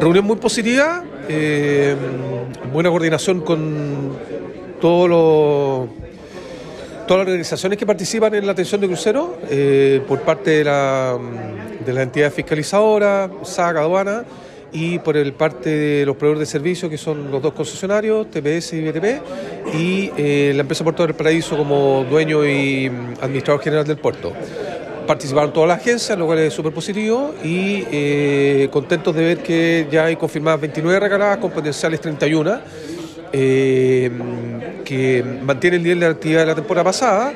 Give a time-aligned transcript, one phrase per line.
[0.00, 1.96] Reunión muy positiva, eh,
[2.72, 4.16] buena coordinación con
[4.80, 5.88] todos los
[7.08, 11.18] todas las organizaciones que participan en la atención de cruceros eh, por parte de la,
[11.84, 14.24] de la entidad fiscalizadora, SAC, aduana
[14.72, 18.74] y por el parte de los proveedores de servicios que son los dos concesionarios, TPS
[18.74, 22.86] y BTP, y eh, la empresa Puerto del Paraíso como dueño y
[23.20, 24.32] administrador general del puerto
[25.08, 29.88] participaron todas las agencias, lo cual es súper positivo y eh, contentos de ver que
[29.90, 32.60] ya hay confirmadas 29 recaladas con potenciales 31,
[33.32, 34.10] eh,
[34.84, 37.32] que mantienen el nivel de actividad de la temporada pasada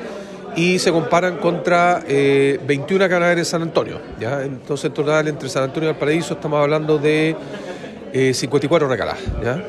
[0.55, 3.99] y se comparan contra 21 canales en San Antonio.
[4.19, 4.43] ¿ya?
[4.43, 7.35] Entonces, en total, entre San Antonio y Valparaíso estamos hablando de
[8.13, 9.19] 54 recaladas.
[9.43, 9.63] ¿ya?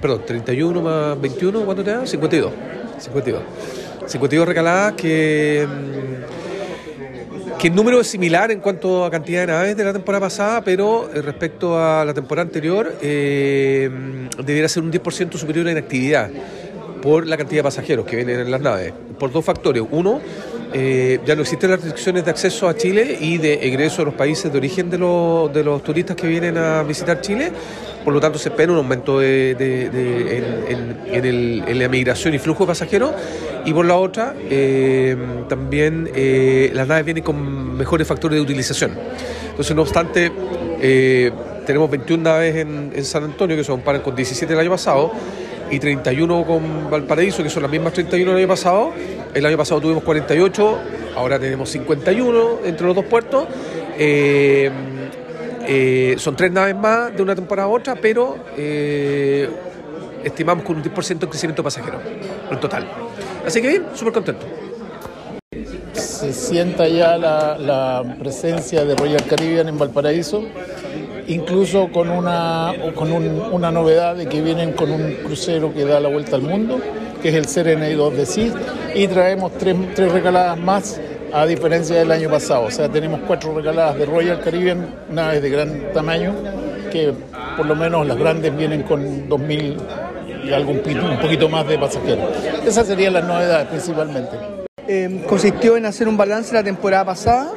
[0.00, 2.06] perdón, 31 más 21, ¿cuánto te da?
[2.06, 2.50] 52.
[2.98, 3.42] 52.
[4.06, 5.66] 52 recaladas que
[7.58, 10.62] que el número es similar en cuanto a cantidad de naves de la temporada pasada,
[10.62, 13.90] pero eh, respecto a la temporada anterior eh,
[14.44, 16.30] debería ser un 10% superior en actividad
[17.00, 19.82] por la cantidad de pasajeros que vienen en las naves, por dos factores.
[19.90, 20.20] Uno,
[20.72, 24.14] eh, ya no existen las restricciones de acceso a Chile y de egreso a los
[24.14, 27.52] países de origen de los, de los turistas que vienen a visitar Chile.
[28.04, 29.50] Por lo tanto se espera un aumento de,
[31.08, 33.12] en, la migración y flujo de pasajeros.
[33.64, 35.16] Y por la otra eh,
[35.48, 38.92] también eh, las naves vienen con mejores factores de utilización.
[39.50, 40.30] Entonces, no obstante,
[41.66, 45.12] tenemos 21 naves en, San Antonio que se comparan con 17 el año pasado
[45.70, 48.92] y 31 con Valparaíso, que son las mismas 31 del año pasado.
[49.34, 50.78] El año pasado tuvimos 48,
[51.16, 53.46] ahora tenemos 51 entre los dos puertos.
[53.98, 54.70] Eh,
[56.18, 59.48] son tres naves más de una temporada a otra, pero eh,
[60.22, 62.02] estimamos con un 10% de crecimiento de pasajeros
[62.50, 62.88] en total.
[63.44, 64.46] Así que bien, súper contento.
[65.92, 70.44] Se sienta ya la, presencia de Royal Caribbean en Valparaíso,
[71.28, 76.08] incluso con una, con una novedad de que vienen con un crucero que da la
[76.08, 76.80] vuelta al mundo,
[77.22, 78.52] que es el Serenade 2 de CID,
[78.94, 81.00] y traemos tres, tres regaladas más
[81.32, 82.64] a diferencia del año pasado.
[82.64, 86.34] O sea, tenemos cuatro regaladas de Royal Caribbean, naves de gran tamaño,
[86.90, 87.12] que
[87.56, 89.76] por lo menos las grandes vienen con 2.000
[90.44, 92.24] y algo, un poquito más de pasajeros.
[92.64, 94.36] Esas serían las novedades principalmente.
[94.86, 97.52] Em, consistió en hacer un balance la temporada pasada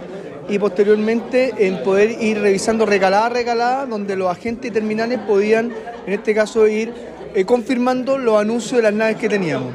[0.49, 5.71] y posteriormente en poder ir revisando regalada a regalada, donde los agentes terminales podían,
[6.05, 6.91] en este caso, ir
[7.35, 9.73] eh, confirmando los anuncios de las naves que teníamos.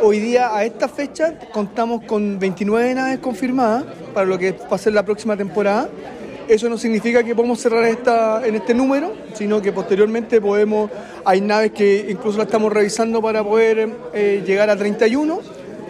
[0.00, 4.78] Hoy día, a esta fecha, contamos con 29 naves confirmadas para lo que va a
[4.78, 5.88] ser la próxima temporada.
[6.46, 10.90] Eso no significa que podemos cerrar esta, en este número, sino que posteriormente podemos,
[11.24, 15.40] hay naves que incluso la estamos revisando para poder eh, llegar a 31.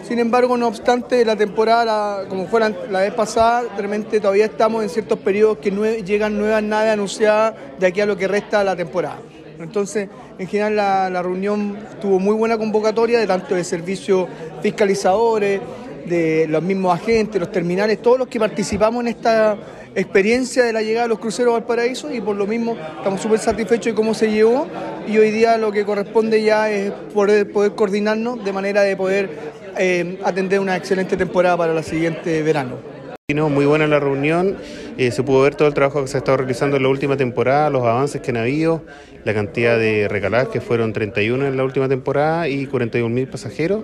[0.07, 4.89] Sin embargo, no obstante, la temporada, como fue la, vez pasada, realmente todavía estamos en
[4.89, 5.71] ciertos periodos que
[6.05, 9.17] llegan nuevas naves anunciadas de aquí a lo que resta la temporada.
[9.59, 10.07] Entonces,
[10.37, 14.27] en general la, reunión tuvo muy buena convocatoria de tanto de servicios
[14.61, 15.59] fiscalizadores,
[16.05, 19.57] de los mismos agentes, los terminales, todos los que participamos en esta
[19.95, 23.39] experiencia de la llegada de los cruceros al paraíso y por lo mismo estamos súper
[23.39, 24.67] satisfechos de cómo se llevó
[25.07, 29.29] y hoy día lo que corresponde ya es poder, poder coordinarnos de manera de poder
[29.77, 32.95] eh, atender una excelente temporada para la siguiente verano.
[33.27, 34.55] Muy buena la reunión,
[34.99, 37.17] eh, se pudo ver todo el trabajo que se ha estado realizando en la última
[37.17, 38.83] temporada, los avances que han habido,
[39.23, 43.83] la cantidad de recaladas que fueron 31 en la última temporada y 41 mil pasajeros.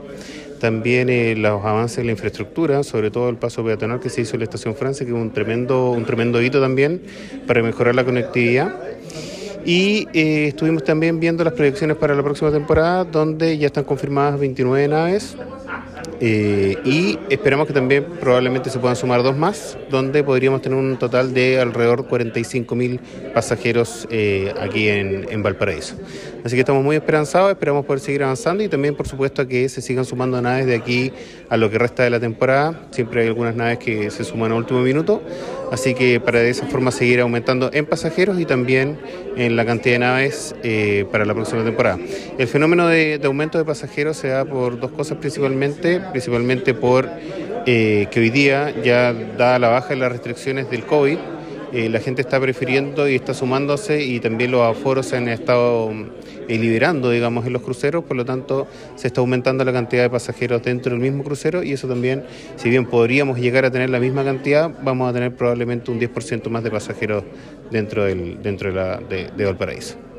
[0.60, 4.36] También eh, los avances en la infraestructura, sobre todo el paso peatonal que se hizo
[4.36, 7.02] en la estación Francia, que es un tremendo, un tremendo hito también
[7.48, 8.76] para mejorar la conectividad.
[9.66, 14.40] Y eh, estuvimos también viendo las proyecciones para la próxima temporada, donde ya están confirmadas
[14.40, 15.36] 29 naves,
[16.24, 20.98] eh, y esperamos que también probablemente se puedan sumar dos más, donde podríamos tener un
[20.98, 23.00] total de alrededor 45 mil
[23.34, 25.96] pasajeros eh, aquí en, en, Valparaíso.
[26.44, 29.82] Así que estamos muy esperanzados, esperamos poder seguir avanzando y también, por supuesto, que se
[29.82, 31.12] sigan sumando naves de aquí
[31.50, 32.88] a lo que resta de la temporada.
[32.92, 35.24] Siempre hay algunas naves que se suman a último minuto,
[35.72, 39.00] así que para de esa forma seguir aumentando en pasajeros y también
[39.38, 41.98] en la cantidad de naves eh, para la próxima temporada.
[42.38, 47.10] El fenómeno de, de aumento de pasajeros se da por dos cosas principalmente principalmente por
[47.66, 51.18] eh, que hoy día ya da la baja en las restricciones del COVID,
[51.74, 55.92] eh, la gente está prefiriendo y está sumándose y también los aforos se han estado
[56.48, 60.10] eh, liberando, digamos, en los cruceros, por lo tanto se está aumentando la cantidad de
[60.10, 62.26] pasajeros dentro del mismo crucero y eso también,
[62.58, 66.50] si bien podríamos llegar a tener la misma cantidad, vamos a tener probablemente un 10%
[66.50, 67.24] más de pasajeros
[67.72, 70.11] dentro, del, dentro de, la, de Valparaíso.